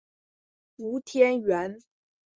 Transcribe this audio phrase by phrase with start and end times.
[0.79, 1.79] 吴天垣。